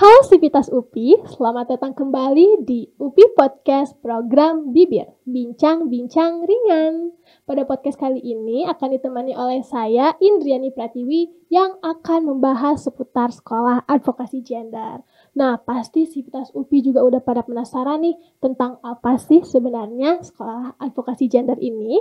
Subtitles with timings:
[0.00, 7.12] Halo Sivitas UPI, selamat datang kembali di UPI Podcast program Bibir, Bincang-Bincang Ringan.
[7.44, 13.84] Pada podcast kali ini akan ditemani oleh saya, Indriani Pratiwi, yang akan membahas seputar sekolah
[13.84, 15.04] advokasi gender.
[15.36, 21.28] Nah, pasti Sivitas UPI juga udah pada penasaran nih tentang apa sih sebenarnya sekolah advokasi
[21.28, 22.00] gender ini.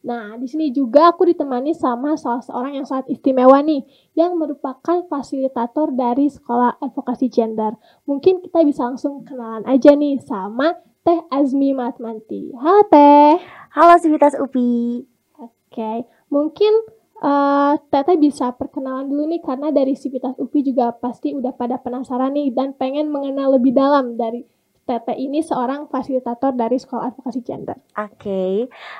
[0.00, 3.84] Nah, di sini juga aku ditemani sama salah seorang yang sangat istimewa nih,
[4.16, 7.76] yang merupakan fasilitator dari Sekolah Advokasi Gender.
[8.08, 12.56] Mungkin kita bisa langsung kenalan aja nih sama Teh Azmi Matmanti.
[12.56, 13.36] Halo Teh.
[13.76, 15.04] Halo Sivitas UPI.
[15.36, 16.72] Oke, mungkin
[17.20, 22.32] uh, Teteh bisa perkenalan dulu nih karena dari Sivitas UPI juga pasti udah pada penasaran
[22.34, 24.48] nih dan pengen mengenal lebih dalam dari
[24.90, 27.78] Tete ini seorang fasilitator dari Sekolah Advokasi Gender.
[27.94, 28.54] Oke, okay.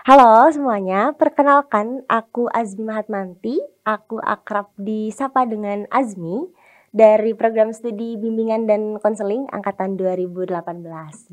[0.06, 1.10] halo semuanya.
[1.18, 3.58] Perkenalkan, aku Azmi Mahatmanti.
[3.82, 6.46] Aku akrab disapa dengan Azmi
[6.95, 10.62] dari program studi bimbingan dan konseling angkatan 2018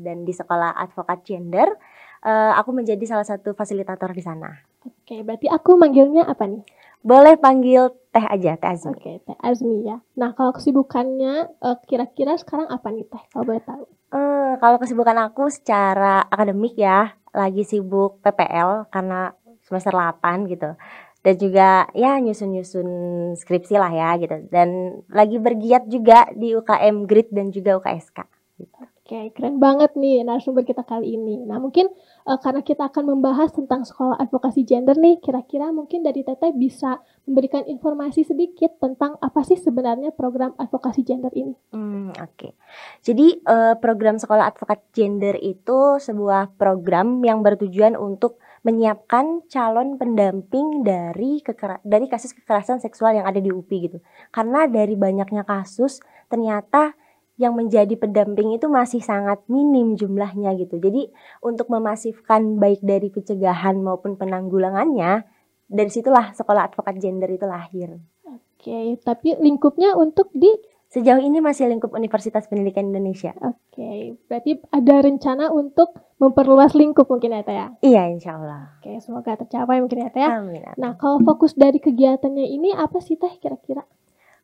[0.02, 1.78] dan di Sekolah Advokat Gender.
[2.26, 4.58] Uh, aku menjadi salah satu fasilitator di sana.
[4.82, 6.66] Oke, okay, berarti aku manggilnya apa nih?
[7.02, 8.90] Boleh panggil Teh aja, Teh Azmi.
[8.90, 10.00] Oke, okay, Teh Azmi ya.
[10.16, 13.22] Nah, kalau kesibukannya uh, kira-kira sekarang apa nih Teh?
[13.30, 13.84] Kalau boleh tahu.
[14.08, 20.74] Uh, kalau kesibukan aku secara akademik ya, lagi sibuk PPL karena semester 8 gitu.
[21.18, 22.88] Dan juga ya nyusun-nyusun
[23.36, 24.48] skripsi lah ya gitu.
[24.48, 28.18] Dan lagi bergiat juga di UKM Grid dan juga UKSK.
[28.58, 28.80] Gitu.
[29.08, 31.40] Oke, keren banget nih narasumber kita kali ini.
[31.48, 31.88] Nah, mungkin
[32.28, 37.00] uh, karena kita akan membahas tentang sekolah advokasi gender nih, kira-kira mungkin dari Teteh bisa
[37.24, 41.56] memberikan informasi sedikit tentang apa sih sebenarnya program advokasi gender ini.
[41.72, 42.36] Hmm, oke.
[42.36, 42.52] Okay.
[43.00, 48.36] Jadi uh, program sekolah advokat gender itu sebuah program yang bertujuan untuk
[48.68, 53.98] menyiapkan calon pendamping dari kekera dari kasus kekerasan seksual yang ada di UPI gitu.
[54.28, 56.92] Karena dari banyaknya kasus ternyata
[57.38, 60.82] yang menjadi pendamping itu masih sangat minim jumlahnya gitu.
[60.82, 61.08] Jadi
[61.38, 65.22] untuk memasifkan baik dari pencegahan maupun penanggulangannya,
[65.70, 67.94] dari situlah sekolah advokat gender itu lahir.
[68.26, 70.50] Oke, tapi lingkupnya untuk di
[70.88, 73.36] sejauh ini masih lingkup Universitas Pendidikan Indonesia.
[73.38, 77.66] Oke, berarti ada rencana untuk memperluas lingkup mungkin ya Teh ya?
[77.84, 78.74] Iya, insya Allah.
[78.82, 80.42] Oke, semoga tercapai mungkin ya Teh ya.
[80.42, 80.74] Amin, amin.
[80.80, 83.86] Nah, kalau fokus dari kegiatannya ini apa sih Teh kira-kira?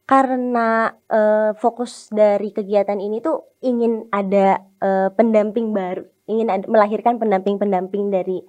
[0.05, 7.17] Karena uh, fokus dari kegiatan ini tuh ingin ada uh, pendamping baru, ingin ada, melahirkan
[7.17, 8.45] pendamping-pendamping dari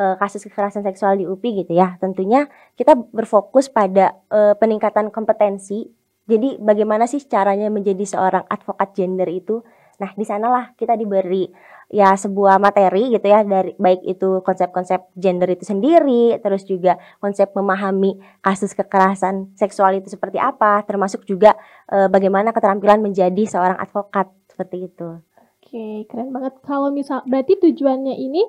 [0.00, 2.00] uh, kasus kekerasan seksual di UPI gitu ya.
[2.00, 2.48] Tentunya
[2.80, 5.92] kita berfokus pada uh, peningkatan kompetensi.
[6.24, 9.60] Jadi bagaimana sih caranya menjadi seorang advokat gender itu?
[10.02, 11.46] Nah, di sanalah kita diberi
[11.92, 17.52] ya sebuah materi gitu ya dari baik itu konsep-konsep gender itu sendiri terus juga konsep
[17.52, 21.52] memahami kasus kekerasan seksual itu seperti apa termasuk juga
[21.86, 25.20] e, bagaimana keterampilan menjadi seorang advokat seperti itu.
[25.60, 26.54] Oke, keren banget.
[26.64, 28.42] Kalau misal berarti tujuannya ini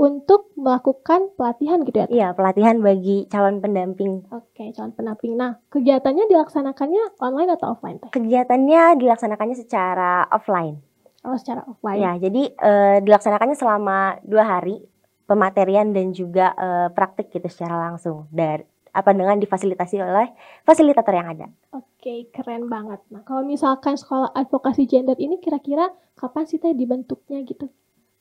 [0.00, 2.06] untuk melakukan pelatihan gitu ya?
[2.08, 4.24] Iya, pelatihan bagi calon pendamping.
[4.32, 5.36] Oke, calon pendamping.
[5.36, 8.00] Nah, kegiatannya dilaksanakannya online atau offline?
[8.08, 10.80] Kegiatannya dilaksanakannya secara offline.
[11.20, 12.00] Oh, secara offline.
[12.00, 14.80] Ya, jadi uh, dilaksanakannya selama dua hari
[15.28, 20.34] pematerian dan juga uh, praktik gitu secara langsung dari apa dengan difasilitasi oleh
[20.66, 21.46] fasilitator yang ada.
[21.76, 22.98] Oke, keren banget.
[23.12, 27.70] Nah, kalau misalkan sekolah advokasi gender ini kira-kira kapan sih teh dibentuknya gitu?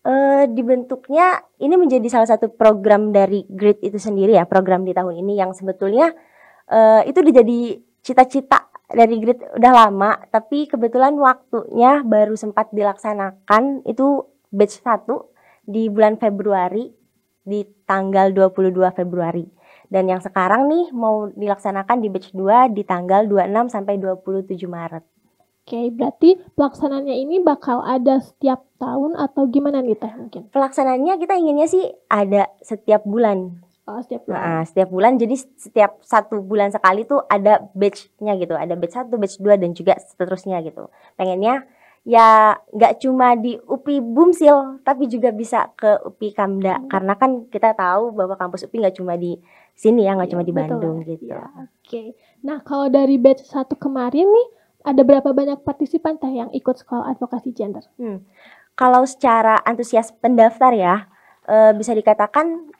[0.09, 5.21] Uh, dibentuknya ini menjadi salah satu program dari GRID itu sendiri ya, program di tahun
[5.21, 6.09] ini yang sebetulnya
[6.65, 14.25] uh, itu dijadi cita-cita dari grid udah lama, tapi kebetulan waktunya baru sempat dilaksanakan itu
[14.49, 15.05] batch 1
[15.69, 16.89] di bulan Februari
[17.45, 19.45] di tanggal 22 Februari.
[19.89, 25.05] Dan yang sekarang nih mau dilaksanakan di batch 2 di tanggal 26 sampai 27 Maret.
[25.69, 30.49] Oke, berarti pelaksananya ini bakal ada setiap tahun atau gimana nih Teh mungkin?
[30.49, 34.41] Pelaksananya kita inginnya sih ada setiap bulan Oh, setiap bulan.
[34.41, 38.53] Nah, setiap bulan jadi setiap satu bulan sekali tuh ada batch-nya gitu.
[38.53, 40.93] Ada batch satu, batch dua dan juga seterusnya gitu.
[41.17, 41.65] Pengennya
[42.01, 46.87] ya nggak cuma di UPI Bumsil tapi juga bisa ke UPI Kamda hmm.
[46.89, 49.35] karena kan kita tahu bahwa kampus UPI nggak cuma di
[49.75, 51.13] sini ya nggak ya, cuma di Bandung betul.
[51.17, 51.33] gitu.
[51.33, 51.65] Ya, Oke.
[51.83, 52.07] Okay.
[52.45, 54.47] Nah kalau dari batch satu kemarin nih
[54.83, 57.83] ada berapa banyak partisipan teh yang ikut sekolah advokasi gender?
[57.99, 58.23] Hmm.
[58.79, 60.95] Kalau secara antusias pendaftar ya
[61.43, 62.71] e, bisa dikatakan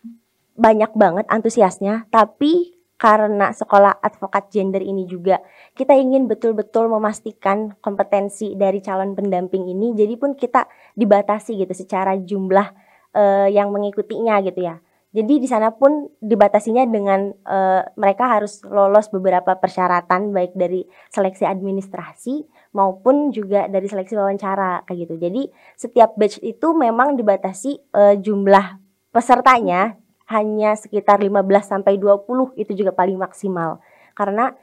[0.56, 5.40] banyak banget antusiasnya, tapi karena sekolah advokat gender ini juga
[5.72, 10.68] kita ingin betul-betul memastikan kompetensi dari calon pendamping ini jadi pun kita
[11.00, 12.68] dibatasi gitu secara jumlah
[13.16, 19.09] uh, yang mengikutinya gitu ya jadi di sana pun dibatasinya dengan uh, mereka harus lolos
[19.09, 22.45] beberapa persyaratan baik dari seleksi administrasi
[22.77, 25.15] maupun juga dari seleksi wawancara kayak gitu.
[25.17, 25.41] Jadi
[25.73, 28.77] setiap batch itu memang dibatasi uh, jumlah
[29.09, 29.97] pesertanya
[30.29, 33.81] hanya sekitar 15 sampai 20 itu juga paling maksimal.
[34.13, 34.53] Karena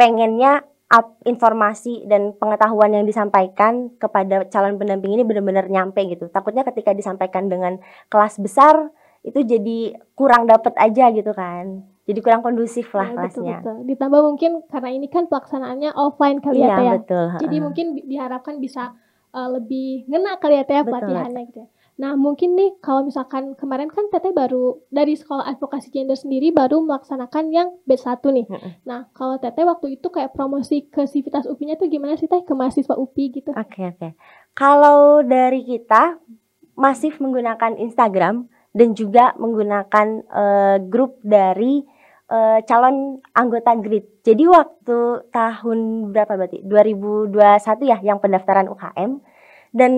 [0.00, 6.32] pengennya up informasi dan pengetahuan yang disampaikan kepada calon pendamping ini benar-benar nyampe gitu.
[6.32, 7.76] Takutnya ketika disampaikan dengan
[8.08, 8.88] kelas besar
[9.24, 13.58] itu jadi kurang dapat aja gitu kan jadi kurang kondusif lah ya, kelasnya.
[13.64, 13.88] Betul, betul.
[13.88, 16.92] Ditambah mungkin karena ini kan pelaksanaannya offline kali ya, ya.
[17.00, 17.26] betul.
[17.40, 18.92] Jadi mungkin diharapkan bisa
[19.32, 21.68] uh, lebih ngena kali ya Teh pelatihannya gitu ya.
[21.94, 26.84] Nah mungkin nih kalau misalkan kemarin kan Teteh baru dari sekolah advokasi gender sendiri baru
[26.84, 28.46] melaksanakan yang batch 1 nih.
[28.84, 32.52] Nah kalau Teteh waktu itu kayak promosi ke Sivitas UPI-nya tuh gimana sih Teh ke
[32.52, 33.50] mahasiswa UPI gitu?
[33.56, 33.96] Oke okay, oke.
[33.96, 34.12] Okay.
[34.52, 36.18] Kalau dari kita
[36.74, 41.80] masif menggunakan Instagram dan juga menggunakan uh, grup dari
[42.28, 44.26] uh, calon anggota GRID.
[44.26, 46.66] Jadi waktu tahun berapa berarti?
[46.66, 47.30] 2021
[47.86, 49.22] ya yang pendaftaran UKM
[49.70, 49.92] dan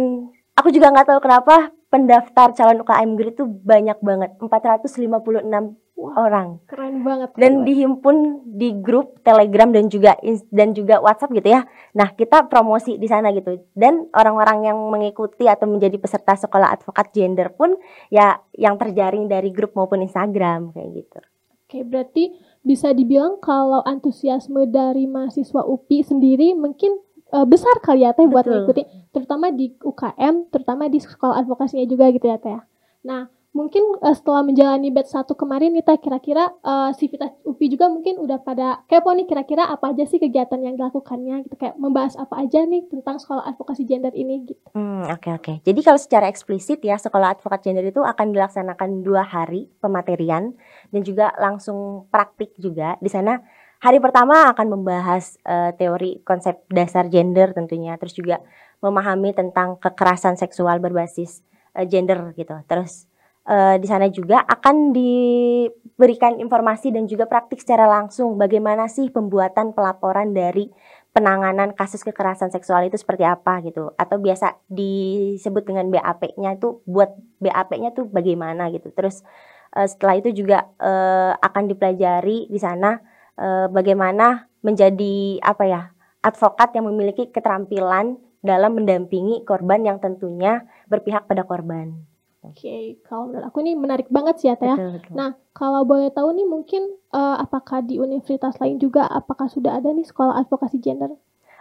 [0.56, 6.60] aku juga nggak tahu kenapa pendaftar calon UKM GRID itu banyak banget, 456 Wow, orang.
[6.68, 7.32] Keren banget.
[7.40, 10.12] Dan dihimpun di grup Telegram dan juga
[10.52, 11.64] dan juga WhatsApp gitu ya.
[11.96, 13.64] Nah, kita promosi di sana gitu.
[13.72, 17.80] Dan orang-orang yang mengikuti atau menjadi peserta sekolah advokat gender pun
[18.12, 21.18] ya yang terjaring dari grup maupun Instagram kayak gitu.
[21.64, 26.92] Oke, berarti bisa dibilang kalau antusiasme dari mahasiswa UPI sendiri mungkin
[27.36, 32.08] uh, besar kali ya Teh buat mengikuti terutama di UKM, terutama di sekolah advokasinya juga
[32.08, 32.56] gitu ya Teh.
[32.56, 32.60] Ya.
[33.04, 33.22] Nah,
[33.52, 38.16] mungkin uh, setelah menjalani batch satu kemarin nih Teh, kira-kira uh, Sivitas UPI juga mungkin
[38.20, 42.40] udah pada kepo nih kira-kira apa aja sih kegiatan yang dilakukannya gitu kayak membahas apa
[42.40, 44.60] aja nih tentang sekolah advokasi gender ini gitu.
[44.72, 45.44] Hmm, oke okay, oke.
[45.44, 45.56] Okay.
[45.64, 50.56] Jadi kalau secara eksplisit ya sekolah advokat gender itu akan dilaksanakan dua hari pematerian
[50.92, 53.40] dan juga langsung praktik juga di sana.
[53.81, 58.40] Hari pertama akan membahas uh, teori konsep dasar gender tentunya, terus juga
[58.81, 61.44] memahami tentang kekerasan seksual berbasis
[61.76, 62.56] uh, gender gitu.
[62.64, 63.05] Terus
[63.46, 69.73] uh, di sana juga akan diberikan informasi dan juga praktik secara langsung bagaimana sih pembuatan
[69.73, 70.69] pelaporan dari
[71.17, 77.08] penanganan kasus kekerasan seksual itu seperti apa gitu atau biasa disebut dengan BAP-nya itu buat
[77.40, 79.25] BAP-nya tuh bagaimana gitu terus
[79.72, 83.00] uh, setelah itu juga uh, akan dipelajari di sana
[83.38, 85.82] uh, bagaimana menjadi apa ya
[86.24, 92.06] advokat yang memiliki keterampilan dalam mendampingi korban yang tentunya berpihak pada korban.
[92.46, 92.82] Oke, okay.
[93.02, 94.70] kalau menurut aku nih menarik banget sih ya Teh.
[95.10, 99.90] Nah, kalau boleh tahu nih mungkin uh, apakah di universitas lain juga apakah sudah ada
[99.90, 101.10] nih sekolah advokasi gender?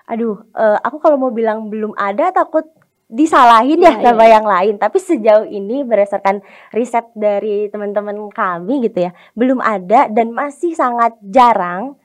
[0.06, 2.70] Aduh, uh, aku kalau mau bilang belum ada takut
[3.06, 4.40] disalahin ya, ya sama ya.
[4.40, 4.76] yang lain.
[4.82, 6.42] Tapi sejauh ini berdasarkan
[6.74, 11.98] riset dari teman-teman kami gitu ya, belum ada dan masih sangat jarang.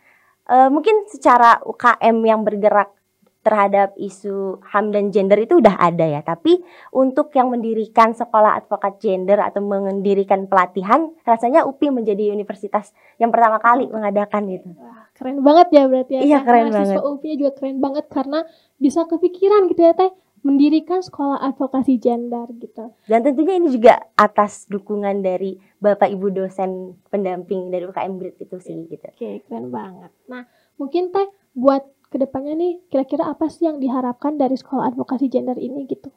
[0.50, 2.90] Uh, mungkin secara UKM yang bergerak
[3.40, 6.20] terhadap isu HAM dan gender itu udah ada ya.
[6.20, 6.60] Tapi
[6.92, 13.56] untuk yang mendirikan sekolah advokat gender atau mendirikan pelatihan, rasanya UPI menjadi universitas yang pertama
[13.56, 14.68] kali mengadakan itu.
[14.76, 16.20] Wah, keren banget ya berarti ya.
[16.20, 17.00] Iya, keren banget.
[17.00, 18.44] UPI juga keren banget karena
[18.76, 22.92] bisa kepikiran gitu ya Teh mendirikan sekolah advokasi gender gitu.
[23.04, 28.56] Dan tentunya ini juga atas dukungan dari Bapak Ibu dosen pendamping dari UKM Grid itu
[28.60, 29.04] sih gitu.
[29.04, 30.12] Oke, keren banget.
[30.28, 30.48] Nah,
[30.80, 35.54] mungkin Teh buat ke depannya nih kira-kira apa sih yang diharapkan dari sekolah advokasi gender
[35.60, 36.10] ini gitu?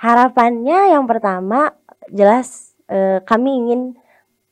[0.00, 1.76] Harapannya yang pertama
[2.08, 3.80] jelas eh, kami ingin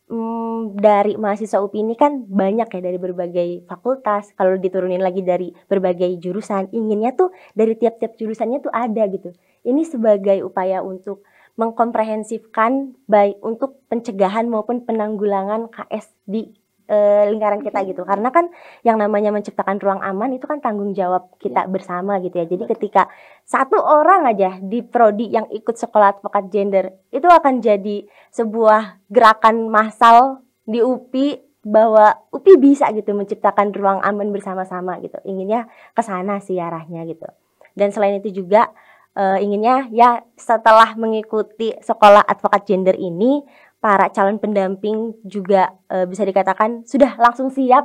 [0.09, 4.33] mm, dari mahasiswa UPI ini kan banyak ya dari berbagai fakultas.
[4.37, 9.33] Kalau diturunin lagi dari berbagai jurusan, inginnya tuh dari tiap-tiap jurusannya tuh ada gitu.
[9.65, 16.51] Ini sebagai upaya untuk mengkomprehensifkan baik untuk pencegahan maupun penanggulangan KS di
[16.89, 16.97] e,
[17.33, 18.05] lingkaran kita gitu.
[18.05, 18.49] Karena kan
[18.85, 21.71] yang namanya menciptakan ruang aman itu kan tanggung jawab kita iya.
[21.71, 22.47] bersama gitu ya.
[22.49, 23.09] Jadi ketika
[23.45, 29.69] satu orang aja di prodi yang ikut sekolah advokat gender itu akan jadi sebuah gerakan
[29.69, 35.17] massal di UPI bahwa UPI bisa gitu menciptakan ruang aman bersama-sama gitu.
[35.25, 37.25] Inginnya ke sana sih arahnya gitu.
[37.73, 38.71] Dan selain itu juga
[39.17, 43.43] e, inginnya ya setelah mengikuti sekolah advokat gender ini
[43.85, 47.85] para calon pendamping juga e, bisa dikatakan sudah langsung siap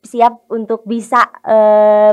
[0.00, 1.56] siap untuk bisa e,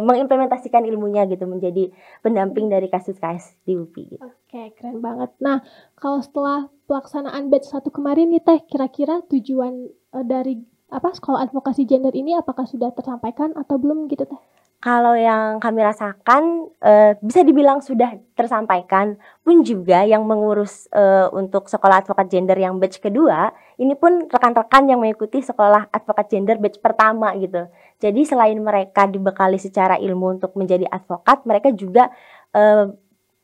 [0.04, 1.88] mengimplementasikan ilmunya gitu menjadi
[2.20, 4.18] pendamping dari kasus-kasus di UPI.
[4.18, 4.24] Gitu.
[4.26, 5.32] Oke, keren banget.
[5.40, 5.64] Nah,
[5.96, 10.60] kalau setelah pelaksanaan batch satu kemarin nih Teh, kira-kira tujuan e, dari
[10.92, 14.42] apa sekolah advokasi gender ini apakah sudah tersampaikan atau belum gitu Teh?
[14.88, 21.68] Kalau yang kami rasakan uh, bisa dibilang sudah tersampaikan pun juga yang mengurus uh, untuk
[21.68, 26.80] sekolah advokat gender yang batch kedua ini pun rekan-rekan yang mengikuti sekolah advokat gender batch
[26.80, 27.68] pertama gitu.
[28.00, 32.08] Jadi selain mereka dibekali secara ilmu untuk menjadi advokat, mereka juga
[32.56, 32.88] uh,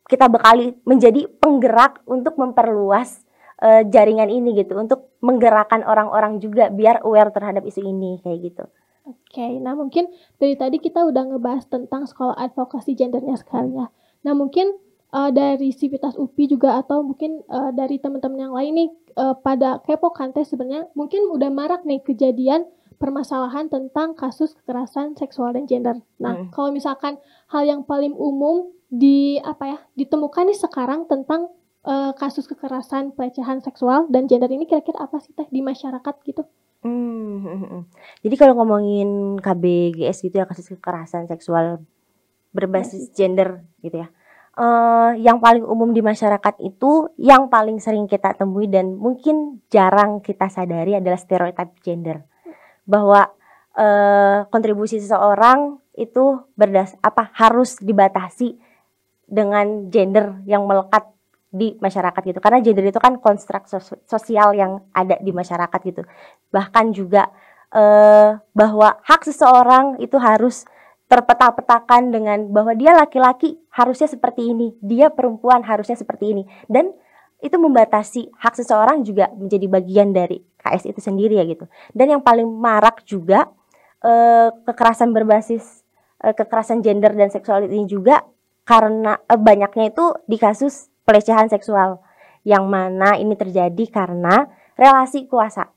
[0.07, 3.19] kita bekali menjadi penggerak untuk memperluas
[3.59, 8.63] uh, jaringan ini gitu, untuk menggerakkan orang-orang juga biar aware terhadap isu ini kayak gitu.
[9.03, 10.07] Oke, nah mungkin
[10.39, 13.91] dari tadi kita udah ngebahas tentang sekolah advokasi gendernya sekali ya.
[14.23, 14.79] Nah mungkin
[15.11, 19.83] uh, dari Sivitas UPI juga atau mungkin uh, dari teman-teman yang lain nih uh, pada
[19.83, 22.63] kepo kantes sebenarnya mungkin udah marak nih kejadian
[22.95, 25.99] permasalahan tentang kasus kekerasan seksual dan gender.
[26.23, 26.55] Nah, hmm.
[26.55, 27.19] kalau misalkan
[27.51, 31.51] hal yang paling umum di apa ya ditemukan nih sekarang tentang
[31.83, 36.47] uh, kasus kekerasan pelecehan seksual dan gender ini kira-kira apa sih teh di masyarakat gitu?
[36.83, 37.81] Hmm, hmm, hmm.
[38.27, 41.79] Jadi kalau ngomongin KBGS gitu ya, kasus kekerasan seksual
[42.51, 44.07] berbasis iya gender gitu ya.
[44.53, 50.21] Uh, yang paling umum di masyarakat itu yang paling sering kita temui dan mungkin jarang
[50.21, 52.27] kita sadari adalah stereotip gender.
[52.85, 53.31] Bahwa
[53.79, 58.59] uh, kontribusi seseorang itu berdas apa harus dibatasi
[59.25, 61.12] dengan gender yang melekat
[61.53, 62.39] di masyarakat gitu.
[62.41, 63.69] Karena gender itu kan konstruk
[64.09, 66.01] sosial yang ada di masyarakat gitu.
[66.49, 67.29] Bahkan juga
[67.69, 70.65] eh, bahwa hak seseorang itu harus
[71.05, 76.43] terpeta-petakan dengan bahwa dia laki-laki harusnya seperti ini dia perempuan harusnya seperti ini.
[76.65, 76.89] Dan
[77.43, 81.69] itu membatasi hak seseorang juga menjadi bagian dari KS itu sendiri ya gitu.
[81.93, 83.45] Dan yang paling marak juga
[84.01, 85.85] eh, kekerasan berbasis
[86.23, 88.23] eh, kekerasan gender dan seksual ini juga
[88.63, 91.99] karena eh, banyaknya itu di kasus pelecehan seksual
[92.43, 95.71] yang mana ini terjadi karena relasi kuasa.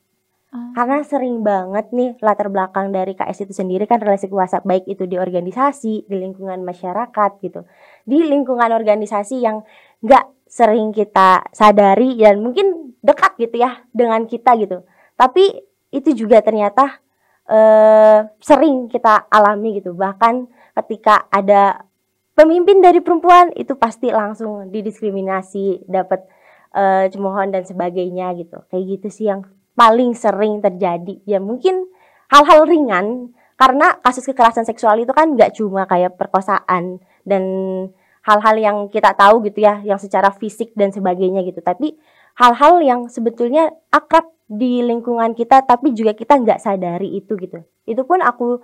[0.51, 0.73] Ah.
[0.75, 5.07] Karena sering banget nih latar belakang dari KS itu sendiri kan relasi kuasa baik itu
[5.07, 7.67] di organisasi, di lingkungan masyarakat gitu.
[8.07, 9.63] Di lingkungan organisasi yang
[10.03, 14.87] nggak sering kita sadari dan mungkin dekat gitu ya dengan kita gitu.
[15.19, 15.55] Tapi
[15.91, 17.03] itu juga ternyata
[17.51, 19.95] eh, sering kita alami gitu.
[19.95, 20.35] Bahkan
[20.83, 21.86] ketika ada
[22.37, 26.23] pemimpin dari perempuan itu pasti langsung didiskriminasi, dapat
[26.77, 28.61] uh, cemoohan dan sebagainya gitu.
[28.69, 31.19] Kayak gitu sih yang paling sering terjadi.
[31.25, 31.89] Ya mungkin
[32.29, 37.43] hal-hal ringan karena kasus kekerasan seksual itu kan nggak cuma kayak perkosaan dan
[38.21, 41.65] hal-hal yang kita tahu gitu ya, yang secara fisik dan sebagainya gitu.
[41.65, 41.97] Tapi
[42.37, 47.65] hal-hal yang sebetulnya akrab di lingkungan kita tapi juga kita nggak sadari itu gitu.
[47.89, 48.61] Itu pun aku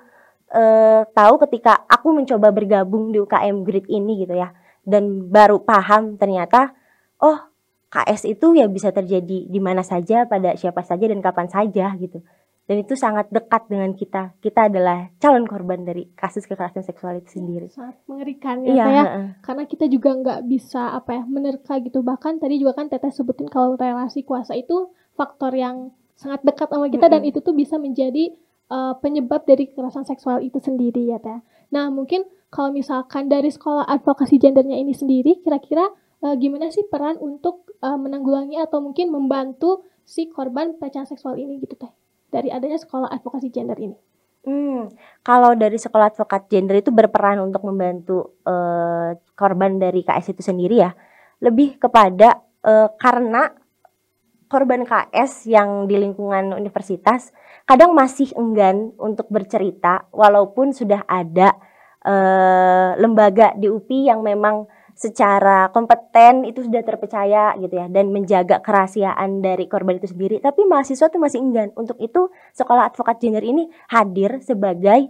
[0.53, 4.53] uh, tahu ketika aku mencoba bergabung di UKM Grid ini gitu ya.
[4.85, 6.77] Dan baru paham ternyata
[7.23, 7.53] oh
[7.93, 12.25] KS itu ya bisa terjadi di mana saja pada siapa saja dan kapan saja gitu.
[12.63, 14.39] Dan itu sangat dekat dengan kita.
[14.39, 17.69] Kita adalah calon korban dari kasus kekerasan seksual itu sendiri.
[17.69, 19.03] sangat mengerikan ya, iya, ya.
[19.43, 22.01] karena kita juga nggak bisa apa ya menerka gitu.
[22.01, 26.87] Bahkan tadi juga kan teteh sebutin kalau relasi kuasa itu faktor yang sangat dekat sama
[26.87, 27.15] kita mm -hmm.
[27.19, 28.31] dan itu tuh bisa menjadi
[28.69, 31.41] uh, penyebab dari kekerasan seksual itu sendiri ya teh.
[31.73, 35.89] Nah mungkin kalau misalkan dari sekolah advokasi gendernya ini sendiri, kira-kira
[36.21, 41.57] uh, gimana sih peran untuk uh, menanggulangi atau mungkin membantu si korban pelecehan seksual ini
[41.63, 41.91] gitu teh
[42.29, 43.97] dari adanya sekolah advokasi gender ini?
[44.43, 44.91] Hmm,
[45.23, 50.83] kalau dari sekolah advokat gender itu berperan untuk membantu uh, korban dari KS itu sendiri
[50.83, 50.91] ya,
[51.39, 53.55] lebih kepada uh, karena
[54.53, 57.33] korban KS yang di lingkungan universitas
[57.65, 61.57] kadang masih enggan untuk bercerita walaupun sudah ada
[62.05, 68.61] uh, lembaga di UPI yang memang secara kompeten itu sudah terpercaya gitu ya dan menjaga
[68.61, 70.45] kerahasiaan dari korban itu sendiri.
[70.45, 72.29] Tapi mahasiswa itu masih enggan untuk itu.
[72.53, 75.09] Sekolah advokat gender ini hadir sebagai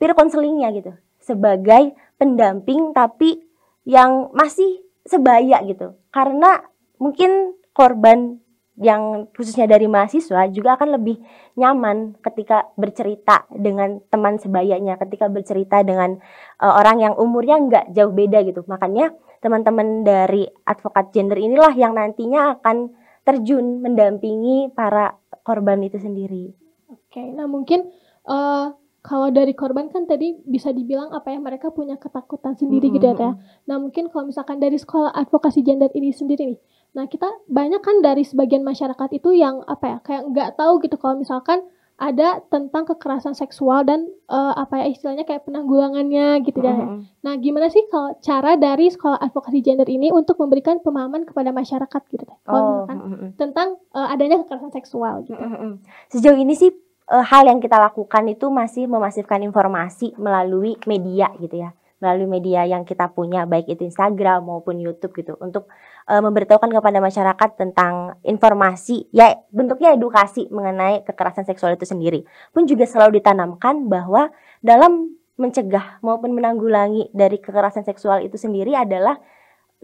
[0.00, 0.96] peer counselingnya gitu
[1.28, 3.44] sebagai pendamping tapi
[3.84, 5.92] yang masih sebaya gitu.
[6.08, 6.64] Karena
[6.96, 8.40] mungkin korban
[8.78, 11.18] yang khususnya dari mahasiswa juga akan lebih
[11.58, 16.22] nyaman ketika bercerita dengan teman sebayanya, ketika bercerita dengan
[16.62, 18.62] uh, orang yang umurnya nggak jauh beda gitu.
[18.70, 19.10] Makanya
[19.42, 22.94] teman-teman dari advokat gender inilah yang nantinya akan
[23.26, 26.54] terjun mendampingi para korban itu sendiri.
[26.88, 27.90] Oke, nah mungkin
[28.24, 32.98] uh, kalau dari korban kan tadi bisa dibilang apa ya mereka punya ketakutan sendiri mm
[32.98, 33.04] -hmm.
[33.04, 33.30] gitu ya.
[33.66, 36.58] Nah mungkin kalau misalkan dari sekolah advokasi gender ini sendiri nih,
[36.96, 40.96] Nah, kita banyak kan dari sebagian masyarakat itu yang apa ya, kayak nggak tahu gitu
[40.96, 41.64] kalau misalkan
[41.98, 46.70] ada tentang kekerasan seksual dan uh, apa ya istilahnya kayak penanggulangannya gitu ya.
[46.70, 47.26] Mm-hmm.
[47.26, 52.02] Nah, gimana sih kalau cara dari sekolah advokasi gender ini untuk memberikan pemahaman kepada masyarakat
[52.14, 52.22] gitu.
[52.46, 52.98] Kalau oh, misalkan
[53.34, 55.42] tentang uh, adanya kekerasan seksual gitu.
[55.42, 55.72] Mm-hmm.
[56.14, 56.70] Sejauh ini sih
[57.10, 62.62] uh, hal yang kita lakukan itu masih memasifkan informasi melalui media gitu ya melalui media
[62.62, 65.66] yang kita punya baik itu Instagram maupun YouTube gitu untuk
[66.06, 72.22] uh, memberitahukan kepada masyarakat tentang informasi ya bentuknya edukasi mengenai kekerasan seksual itu sendiri
[72.54, 74.30] pun juga selalu ditanamkan bahwa
[74.62, 79.18] dalam mencegah maupun menanggulangi dari kekerasan seksual itu sendiri adalah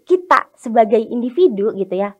[0.02, 2.14] kita sebagai individu gitu ya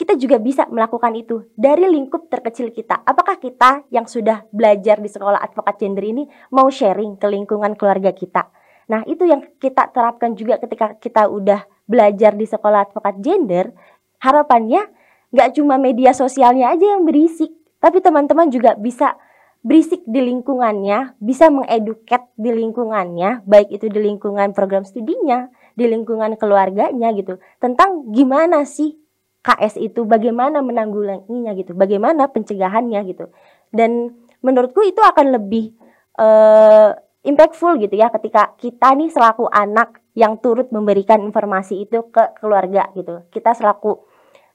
[0.00, 3.04] kita juga bisa melakukan itu dari lingkup terkecil kita.
[3.04, 6.24] Apakah kita yang sudah belajar di sekolah advokat gender ini
[6.56, 8.48] mau sharing ke lingkungan keluarga kita?
[8.90, 13.70] Nah, itu yang kita terapkan juga ketika kita udah belajar di sekolah advokat gender.
[14.18, 14.82] Harapannya
[15.30, 19.14] nggak cuma media sosialnya aja yang berisik, tapi teman-teman juga bisa
[19.62, 25.46] berisik di lingkungannya, bisa mengeduket di lingkungannya, baik itu di lingkungan program studinya,
[25.78, 28.98] di lingkungan keluarganya gitu, tentang gimana sih
[29.40, 33.30] KS itu bagaimana menanggulanginya gitu, bagaimana pencegahannya gitu.
[33.70, 35.76] Dan menurutku itu akan lebih
[36.18, 42.36] uh, impactful gitu ya ketika kita nih selaku anak yang turut memberikan informasi itu ke
[42.40, 43.24] keluarga gitu.
[43.28, 44.00] Kita selaku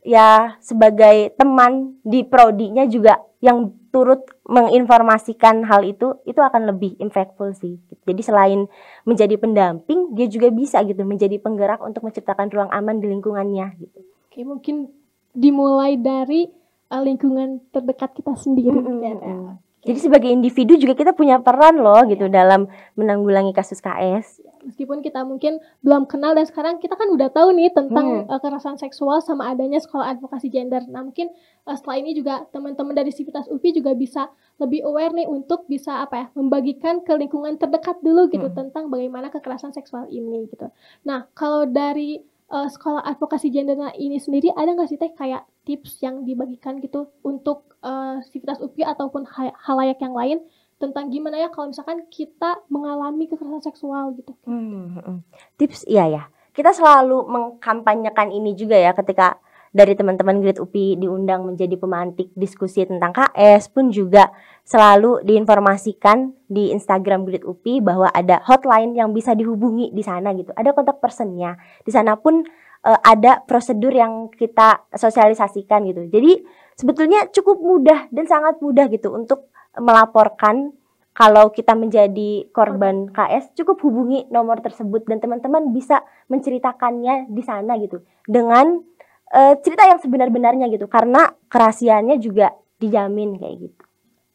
[0.05, 7.53] ya sebagai teman di prodinya juga yang turut menginformasikan hal itu itu akan lebih impactful
[7.55, 7.79] sih.
[8.05, 8.67] Jadi selain
[9.07, 13.99] menjadi pendamping, dia juga bisa gitu menjadi penggerak untuk menciptakan ruang aman di lingkungannya gitu.
[14.27, 14.91] Oke, mungkin
[15.31, 16.49] dimulai dari
[16.91, 18.75] uh, lingkungan terdekat kita sendiri.
[18.75, 18.99] Mm -hmm.
[19.01, 19.64] ya.
[19.85, 22.41] Jadi sebagai individu juga kita punya peran loh gitu ya.
[22.41, 22.65] dalam
[22.97, 24.41] menanggulangi kasus KS.
[24.65, 28.33] Meskipun kita mungkin belum kenal dan sekarang kita kan udah tahu nih tentang hmm.
[28.33, 30.81] uh, kekerasan seksual sama adanya sekolah advokasi gender.
[30.89, 31.29] Nah mungkin
[31.69, 36.01] uh, setelah ini juga teman-teman dari Sivitas UPI juga bisa lebih aware nih untuk bisa
[36.01, 38.57] apa ya membagikan ke lingkungan terdekat dulu gitu hmm.
[38.57, 40.65] tentang bagaimana kekerasan seksual ini gitu.
[41.05, 46.01] Nah kalau dari uh, sekolah advokasi gender ini sendiri ada nggak sih teh kayak tips
[46.05, 49.25] yang dibagikan gitu untuk uh, Sivitas UPI ataupun
[49.65, 50.39] halayak yang lain
[50.75, 54.35] tentang gimana ya kalau misalkan kita mengalami kekerasan seksual gitu.
[54.43, 55.19] Hmm, hmm.
[55.55, 56.23] tips iya ya.
[56.55, 59.39] Kita selalu mengkampanyekan ini juga ya ketika
[59.75, 64.31] dari teman-teman Grid UPI diundang menjadi pemantik diskusi tentang KS pun juga
[64.63, 70.55] selalu diinformasikan di Instagram Grid UPI bahwa ada hotline yang bisa dihubungi di sana gitu.
[70.55, 71.59] Ada kontak personnya.
[71.83, 72.39] Di sana pun
[72.87, 76.07] uh, ada prosedur yang kita sosialisasikan gitu.
[76.07, 76.39] Jadi
[76.79, 80.71] sebetulnya cukup mudah dan sangat mudah gitu untuk melaporkan
[81.15, 87.75] kalau kita menjadi korban KS cukup hubungi nomor tersebut dan teman-teman bisa menceritakannya di sana
[87.79, 88.83] gitu dengan
[89.31, 93.83] uh, cerita yang sebenar-benarnya gitu karena kerahasiaannya juga dijamin kayak gitu.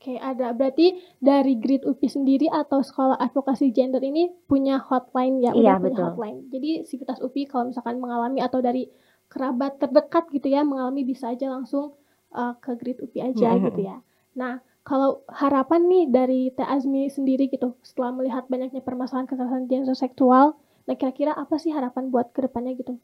[0.00, 5.52] Oke, ada berarti dari Grid UPI sendiri atau sekolah advokasi gender ini punya hotline ya,
[5.52, 6.04] iya, punya betul.
[6.08, 6.38] hotline.
[6.48, 8.88] Jadi Sivitas UPI kalau misalkan mengalami atau dari
[9.28, 12.00] kerabat terdekat gitu ya mengalami bisa aja langsung
[12.32, 13.66] uh, ke Grid UPI aja mm -hmm.
[13.68, 13.96] gitu ya.
[14.40, 19.92] Nah, kalau harapan nih dari Teh Azmi sendiri gitu setelah melihat banyaknya permasalahan kekerasan gender
[19.92, 20.56] seksual,
[20.88, 22.96] nah kira-kira apa sih harapan buat ke depannya gitu?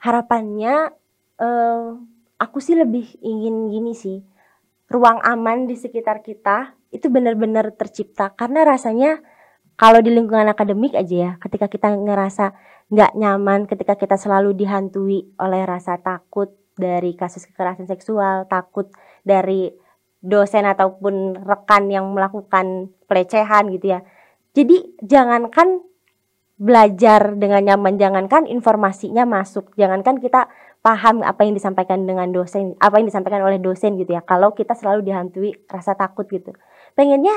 [0.00, 0.92] Harapannya
[1.40, 1.96] uh,
[2.36, 4.18] aku sih lebih ingin gini sih
[4.86, 8.32] ruang aman di sekitar kita itu benar-benar tercipta.
[8.38, 9.18] Karena rasanya
[9.74, 12.56] kalau di lingkungan akademik aja ya ketika kita ngerasa
[12.86, 18.88] nggak nyaman ketika kita selalu dihantui oleh rasa takut dari kasus kekerasan seksual takut
[19.26, 19.74] dari
[20.22, 24.00] dosen ataupun rekan yang melakukan pelecehan gitu ya.
[24.56, 25.84] Jadi jangankan
[26.56, 28.00] belajar dengan nyaman.
[28.00, 29.76] Jangankan informasinya masuk.
[29.76, 30.48] Jangankan kita
[30.80, 34.24] paham apa yang disampaikan dengan dosen apa yang disampaikan oleh dosen gitu ya.
[34.24, 36.56] Kalau kita selalu dihantui rasa takut gitu.
[36.96, 37.34] Pengennya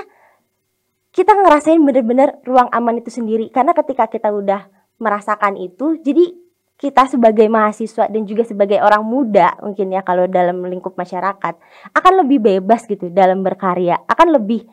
[1.12, 3.52] kita ngerasain bener-bener ruang aman itu sendiri.
[3.52, 6.32] Karena ketika kita udah merasakan itu jadi
[6.80, 11.60] kita sebagai mahasiswa dan juga sebagai orang muda mungkin ya kalau dalam lingkup masyarakat
[11.92, 14.00] akan lebih bebas gitu dalam berkarya.
[14.08, 14.64] Akan lebih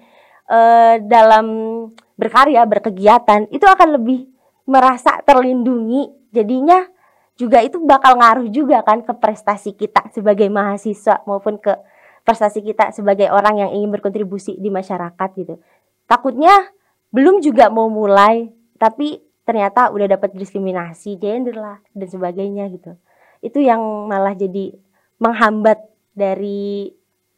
[0.47, 1.47] uh, dalam
[2.15, 4.36] berkarya berkegiatan itu akan lebih
[4.67, 6.85] merasa terlindungi jadinya
[7.39, 11.73] juga itu bakal ngaruh juga kan ke prestasi kita sebagai mahasiswa maupun ke
[12.27, 15.63] prestasi kita sebagai orang yang ingin berkontribusi di masyarakat gitu.
[16.11, 16.75] Takutnya
[17.15, 22.99] belum juga mau mulai tapi ternyata udah dapat diskriminasi gender lah dan sebagainya gitu.
[23.45, 24.75] Itu yang malah jadi
[25.23, 25.79] menghambat
[26.17, 26.91] dari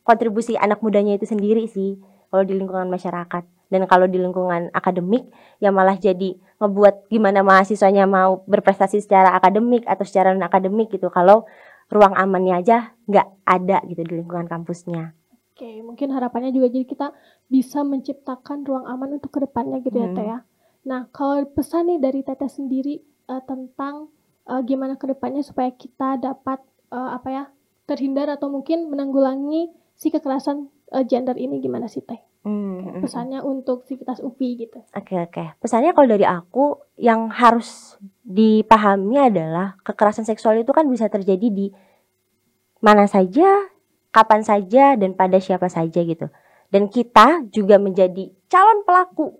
[0.07, 2.01] kontribusi anak mudanya itu sendiri sih
[2.33, 5.29] kalau di lingkungan masyarakat dan kalau di lingkungan akademik
[5.61, 11.07] ya malah jadi ngebuat gimana mahasiswanya mau berprestasi secara akademik atau secara non akademik gitu
[11.09, 11.47] kalau
[11.89, 15.17] ruang amannya aja nggak ada gitu di lingkungan kampusnya.
[15.59, 17.11] Oke, mungkin harapannya juga jadi kita
[17.51, 20.15] bisa menciptakan ruang aman untuk ke depannya gitu ya, hmm.
[20.15, 20.39] ya Teh ya.
[20.87, 24.07] Nah, kalau pesan nih dari Teteh sendiri uh, tentang
[24.47, 26.63] uh, gimana ke depannya supaya kita dapat
[26.95, 27.45] uh, apa ya
[27.91, 32.28] terhindar atau mungkin menanggulangi si kekerasan uh, gender ini gimana sih Teh?
[32.47, 34.79] Hmm, pesannya untuk Sivitas UPI gitu.
[34.95, 35.59] Oke oke.
[35.59, 41.75] Pesannya kalau dari aku yang harus dipahami adalah kekerasan seksual itu kan bisa terjadi di
[42.79, 43.69] mana saja,
[44.15, 46.31] kapan saja dan pada siapa saja gitu.
[46.71, 49.35] Dan kita juga menjadi calon pelaku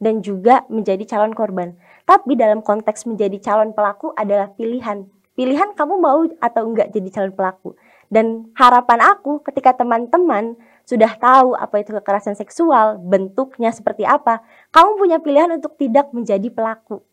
[0.00, 1.76] dan juga menjadi calon korban.
[2.08, 5.04] Tapi dalam konteks menjadi calon pelaku adalah pilihan.
[5.36, 7.76] Pilihan kamu mau atau enggak jadi calon pelaku.
[8.08, 10.56] Dan harapan aku ketika teman-teman
[10.88, 14.40] sudah tahu apa itu kekerasan seksual, bentuknya seperti apa,
[14.72, 17.04] kamu punya pilihan untuk tidak menjadi pelaku.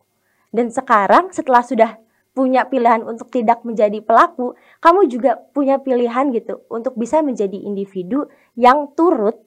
[0.48, 2.00] Dan sekarang setelah sudah
[2.32, 8.24] punya pilihan untuk tidak menjadi pelaku, kamu juga punya pilihan gitu untuk bisa menjadi individu
[8.56, 9.44] yang turut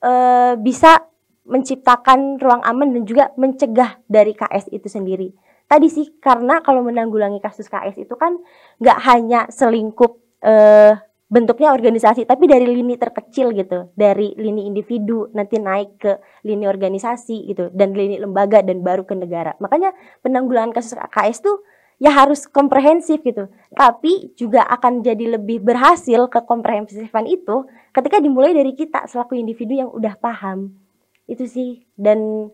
[0.00, 0.12] e,
[0.56, 1.04] bisa
[1.44, 5.36] menciptakan ruang aman dan juga mencegah dari KS itu sendiri.
[5.68, 8.40] Tadi sih karena kalau menanggulangi kasus KS itu kan
[8.80, 10.94] nggak hanya selingkup uh,
[11.26, 16.12] bentuknya organisasi tapi dari lini terkecil gitu dari lini individu nanti naik ke
[16.46, 19.58] lini organisasi gitu dan lini lembaga dan baru ke negara.
[19.58, 19.90] Makanya
[20.22, 21.66] penanggulangan kasus KS tuh
[21.98, 23.50] ya harus komprehensif gitu.
[23.74, 29.74] Tapi juga akan jadi lebih berhasil ke komprehensifan itu ketika dimulai dari kita selaku individu
[29.74, 30.78] yang udah paham.
[31.26, 31.82] Itu sih.
[31.98, 32.52] Dan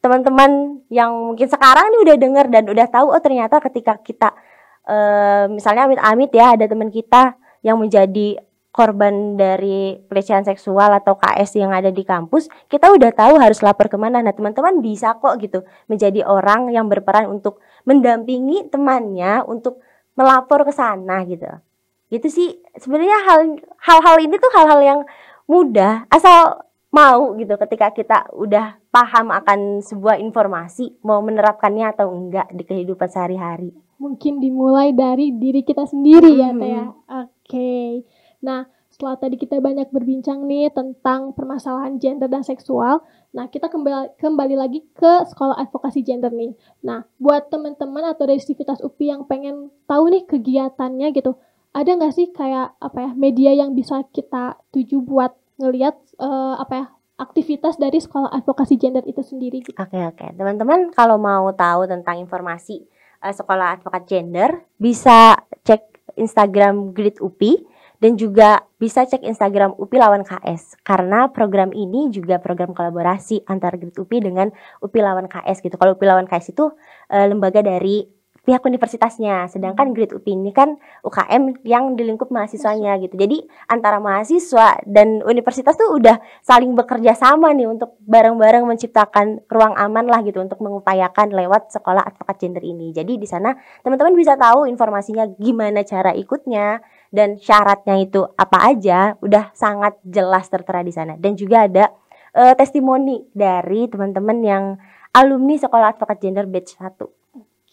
[0.00, 4.36] teman-teman yang mungkin sekarang ini udah dengar dan udah tahu oh ternyata ketika kita
[4.84, 8.38] uh, misalnya amit-amit ya ada teman kita yang menjadi
[8.74, 13.86] korban dari pelecehan seksual atau KS yang ada di kampus, kita udah tahu harus lapor
[13.86, 14.18] ke mana.
[14.18, 19.78] Nah teman-teman bisa kok gitu menjadi orang yang berperan untuk mendampingi temannya untuk
[20.18, 21.46] melapor ke sana gitu.
[22.10, 23.40] Gitu sih sebenarnya hal
[23.78, 25.00] hal-hal ini tuh hal-hal yang
[25.46, 32.50] mudah asal mau gitu ketika kita udah paham akan sebuah informasi mau menerapkannya atau enggak
[32.54, 36.84] di kehidupan sehari-hari mungkin dimulai dari diri kita sendiri ya Teh ya.
[36.90, 37.33] Oke.
[37.44, 38.02] Okay.
[38.40, 43.02] Nah, setelah tadi kita banyak berbincang nih tentang permasalahan gender dan seksual,
[43.34, 46.54] nah kita kembali kembali lagi ke sekolah advokasi gender nih.
[46.86, 51.34] Nah, buat teman-teman atau dari Sivitas UPI yang pengen tahu nih kegiatannya gitu,
[51.74, 56.74] ada nggak sih kayak apa ya media yang bisa kita tuju buat ngelihat uh, apa
[56.78, 56.86] ya
[57.18, 59.58] aktivitas dari sekolah advokasi gender itu sendiri?
[59.58, 59.74] Gitu?
[59.74, 62.86] Oke oke, teman-teman kalau mau tahu tentang informasi
[63.26, 65.34] uh, sekolah advokat gender bisa
[65.66, 67.64] cek Instagram Grid UPI
[68.02, 73.80] dan juga bisa cek Instagram UPI lawan KS karena program ini juga program kolaborasi antara
[73.80, 74.52] Grid UPI dengan
[74.84, 75.80] UPI lawan KS gitu.
[75.80, 78.04] Kalau UPI lawan KS itu uh, lembaga dari
[78.44, 79.48] pihak universitasnya.
[79.48, 83.16] Sedangkan Grid UPI ini kan UKM yang di lingkup mahasiswanya gitu.
[83.16, 83.40] Jadi
[83.72, 90.04] antara mahasiswa dan universitas tuh udah saling bekerja sama nih untuk bareng-bareng menciptakan ruang aman
[90.06, 92.92] lah gitu untuk mengupayakan lewat sekolah advokat gender ini.
[92.92, 99.16] Jadi di sana teman-teman bisa tahu informasinya gimana cara ikutnya dan syaratnya itu apa aja
[99.24, 101.16] udah sangat jelas tertera di sana.
[101.16, 101.88] Dan juga ada
[102.36, 104.64] uh, testimoni dari teman-teman yang
[105.16, 107.23] alumni sekolah advokat gender batch 1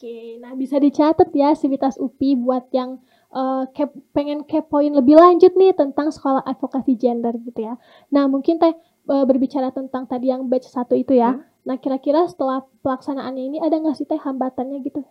[0.01, 2.97] Oke, nah bisa dicatat ya Sivitas UPI buat yang
[3.29, 7.77] uh, kep, pengen kepoin lebih lanjut nih tentang sekolah advokasi gender gitu ya.
[8.09, 8.73] Nah mungkin teh
[9.05, 11.37] uh, berbicara tentang tadi yang batch satu itu ya.
[11.37, 11.45] Hmm.
[11.69, 15.05] Nah kira-kira setelah pelaksanaannya ini ada nggak sih teh hambatannya gitu?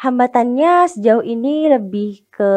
[0.00, 2.52] Hambatannya sejauh ini lebih ke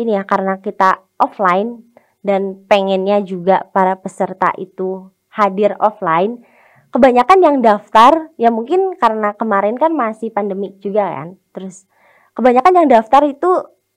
[0.00, 1.84] ini ya karena kita offline
[2.24, 6.40] dan pengennya juga para peserta itu hadir offline
[6.88, 11.28] kebanyakan yang daftar ya mungkin karena kemarin kan masih pandemi juga kan.
[11.52, 11.84] Terus
[12.32, 13.50] kebanyakan yang daftar itu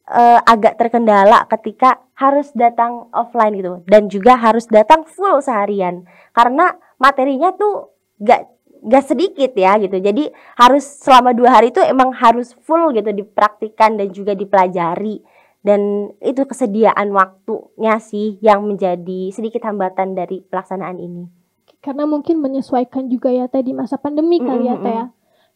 [0.07, 3.73] uh, agak terkendala ketika harus datang offline gitu.
[3.87, 6.03] Dan juga harus datang full seharian.
[6.35, 8.47] Karena materinya tuh gak
[8.81, 9.97] gak sedikit ya gitu.
[10.01, 10.27] Jadi
[10.59, 15.23] harus selama dua hari itu emang harus full gitu dipraktikan dan juga dipelajari.
[15.61, 21.40] Dan itu kesediaan waktunya sih yang menjadi sedikit hambatan dari pelaksanaan ini
[21.81, 24.49] karena mungkin menyesuaikan juga ya teh di masa pandemi mm -hmm.
[24.49, 25.05] kali ya teh ya.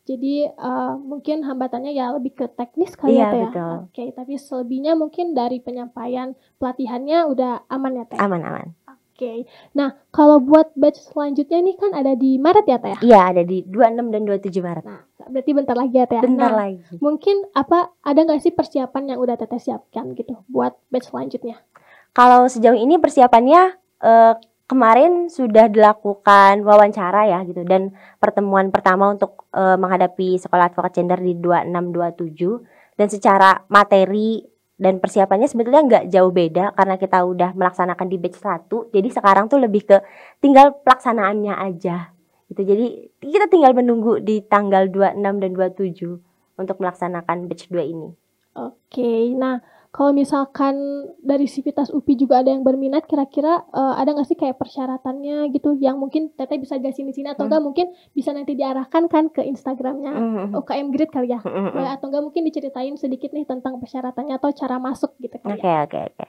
[0.06, 3.46] Jadi uh, mungkin hambatannya ya lebih ke teknis kali ya, ya teh ya.
[3.50, 8.18] Oke, okay, tapi selebihnya mungkin dari penyampaian pelatihannya udah aman ya teh.
[8.22, 8.70] Aman aman.
[8.86, 9.02] Oke.
[9.18, 9.38] Okay.
[9.74, 13.00] Nah, kalau buat batch selanjutnya nih kan ada di Maret ya teh ya?
[13.02, 14.86] Iya, ada di 26 dan 27 Maret.
[14.86, 16.18] Nah, berarti bentar lagi ya teh.
[16.20, 16.22] Ya?
[16.22, 16.96] Bentar nah, lagi.
[17.02, 21.66] Mungkin apa ada nggak sih persiapan yang udah teteh siapkan gitu buat batch selanjutnya?
[22.14, 23.74] Kalau sejauh ini persiapannya
[24.06, 24.34] uh,
[24.66, 27.62] kemarin sudah dilakukan wawancara ya gitu.
[27.66, 34.42] Dan pertemuan pertama untuk e, menghadapi sekolah advokat gender di 2627 dan secara materi
[34.76, 39.48] dan persiapannya sebetulnya nggak jauh beda karena kita udah melaksanakan di batch 1 jadi sekarang
[39.48, 39.98] tuh lebih ke
[40.44, 42.12] tinggal pelaksanaannya aja
[42.52, 42.62] gitu.
[42.62, 42.86] Jadi
[43.24, 48.10] kita tinggal menunggu di tanggal 26 dan 27 untuk melaksanakan batch 2 ini.
[48.56, 49.64] Oke nah
[49.96, 50.76] kalau misalkan
[51.24, 55.80] dari Sivitas UPI juga ada yang berminat, kira-kira uh, ada nggak sih kayak persyaratannya gitu
[55.80, 57.68] yang mungkin Teteh bisa jelasin di sini atau enggak hmm.
[57.72, 60.52] mungkin bisa nanti diarahkan kan ke Instagramnya hmm.
[60.52, 61.48] UKM Grid kali ya, hmm.
[61.48, 61.96] hmm, hmm.
[61.96, 66.00] atau enggak mungkin diceritain sedikit nih tentang persyaratannya atau cara masuk gitu kali Oke oke
[66.12, 66.26] oke.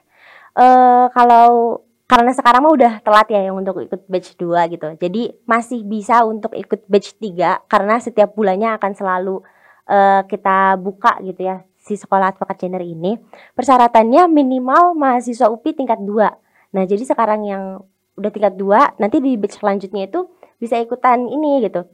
[0.57, 1.47] Eh, kalau
[2.07, 4.87] karena sekarang mah udah telat ya yang untuk ikut batch 2 gitu.
[4.95, 9.43] Jadi masih bisa untuk ikut batch 3 karena setiap bulannya akan selalu
[9.91, 13.15] uh, kita buka gitu ya si sekolah advokat gender ini
[13.55, 16.75] persyaratannya minimal mahasiswa UPI tingkat 2.
[16.75, 17.63] Nah, jadi sekarang yang
[18.19, 20.27] udah tingkat 2, nanti di batch selanjutnya itu
[20.59, 21.87] bisa ikutan ini gitu.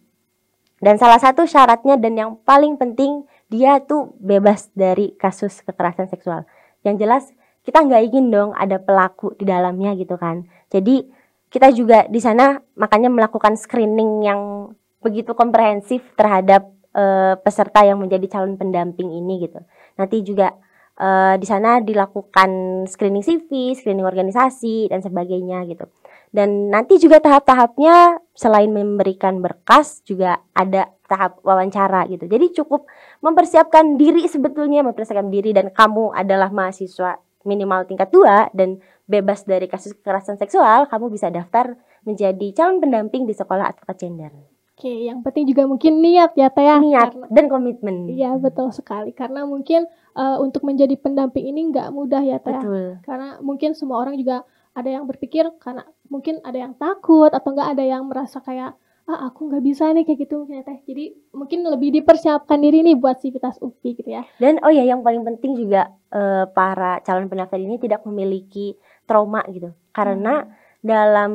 [0.81, 6.43] Dan salah satu syaratnya dan yang paling penting dia tuh bebas dari kasus kekerasan seksual.
[6.81, 7.23] Yang jelas
[7.63, 10.43] kita nggak ingin dong ada pelaku di dalamnya gitu kan.
[10.67, 11.07] Jadi
[11.47, 18.25] kita juga di sana makanya melakukan screening yang begitu komprehensif terhadap uh, peserta yang menjadi
[18.27, 19.61] calon pendamping ini gitu.
[19.99, 20.51] Nanti juga
[20.99, 25.85] uh, di sana dilakukan screening CV, screening organisasi dan sebagainya gitu.
[26.33, 32.25] Dan nanti juga tahap-tahapnya selain memberikan berkas juga ada tahap wawancara gitu.
[32.25, 32.89] Jadi cukup
[33.21, 39.69] mempersiapkan diri sebetulnya, mempersiapkan diri dan kamu adalah mahasiswa minimal tingkat 2 dan bebas dari
[39.69, 41.77] kasus kekerasan seksual, kamu bisa daftar
[42.07, 44.52] menjadi calon pendamping di sekolah advokat gender.
[44.83, 46.75] Oke, yang penting juga mungkin niat ya Teh ya.
[46.75, 48.11] Niat karena, dan komitmen.
[48.11, 49.15] Iya betul sekali.
[49.15, 52.51] Karena mungkin uh, untuk menjadi pendamping ini nggak mudah ya Teh.
[52.51, 52.59] Ya.
[52.59, 52.83] Betul.
[52.99, 54.43] Karena mungkin semua orang juga
[54.75, 58.75] ada yang berpikir karena mungkin ada yang takut atau enggak ada yang merasa kayak
[59.07, 62.87] ah aku nggak bisa nih kayak gitu mungkin ya teh jadi mungkin lebih dipersiapkan diri
[62.87, 67.03] nih buat sivitas UPI gitu ya dan oh ya yang paling penting juga uh, para
[67.03, 71.31] calon pendaftar ini tidak memiliki trauma gitu karena hmm dalam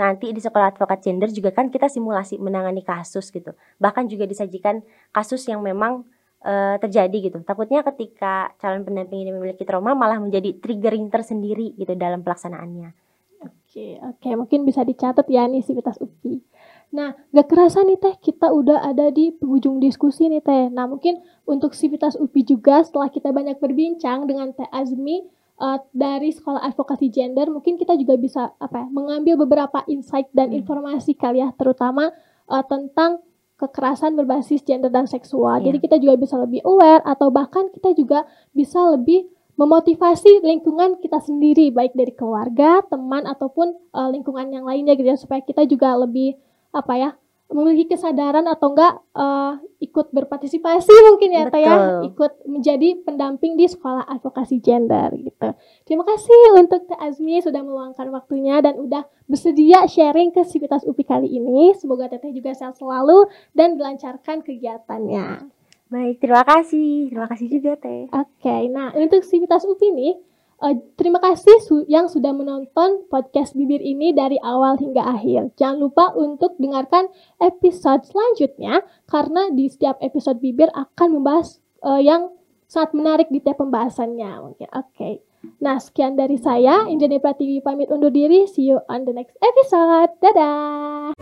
[0.00, 3.52] nanti di sekolah advokat gender juga kan kita simulasi menangani kasus gitu.
[3.76, 4.80] Bahkan juga disajikan
[5.12, 6.08] kasus yang memang
[6.40, 7.38] uh, terjadi gitu.
[7.44, 12.96] Takutnya ketika calon pendamping ini memiliki trauma malah menjadi triggering tersendiri gitu dalam pelaksanaannya.
[13.38, 16.42] Oke, oke, mungkin bisa dicatat ya nih Sivitas UPI.
[16.88, 20.72] Nah, gak kerasa nih Teh, kita udah ada di penghujung diskusi nih Teh.
[20.72, 25.22] Nah, mungkin untuk Sivitas UPI juga setelah kita banyak berbincang dengan Teh Azmi,
[25.58, 30.54] uh, dari sekolah advokasi gender mungkin kita juga bisa apa ya, mengambil beberapa insight dan
[30.54, 30.64] hmm.
[30.64, 32.14] informasi kali ya terutama
[32.48, 33.22] uh, tentang
[33.58, 35.58] kekerasan berbasis gender dan seksual.
[35.58, 35.74] Yeah.
[35.74, 38.22] Jadi kita juga bisa lebih aware atau bahkan kita juga
[38.54, 39.26] bisa lebih
[39.58, 45.18] memotivasi lingkungan kita sendiri baik dari keluarga, teman ataupun uh, lingkungan yang lainnya gitu ya
[45.18, 46.38] supaya kita juga lebih
[46.70, 47.10] apa ya
[47.48, 53.64] memiliki kesadaran atau enggak uh, ikut berpartisipasi mungkin ya Teh ya ikut menjadi pendamping di
[53.64, 55.56] sekolah advokasi gender gitu.
[55.88, 61.04] Terima kasih untuk Teh Azmi sudah meluangkan waktunya dan udah bersedia sharing ke Sivitas UPI
[61.08, 61.72] kali ini.
[61.72, 65.48] Semoga Teteh juga sehat selalu dan dilancarkan kegiatannya.
[65.88, 67.08] Baik, terima kasih.
[67.08, 68.12] Terima kasih juga Teh.
[68.12, 70.14] Oke, okay, nah untuk Sivitas UPI nih
[70.58, 75.54] Uh, terima kasih su yang sudah menonton podcast Bibir ini dari awal hingga akhir.
[75.54, 77.06] Jangan lupa untuk dengarkan
[77.38, 82.34] episode selanjutnya karena di setiap episode Bibir akan membahas uh, yang
[82.66, 84.30] sangat menarik di tiap pembahasannya.
[84.50, 84.66] Oke.
[84.66, 85.14] Okay.
[85.62, 86.90] Nah, sekian dari saya.
[86.90, 88.50] Injani Pratiwi pamit undur diri.
[88.50, 90.10] See you on the next episode.
[90.18, 91.14] Dadah.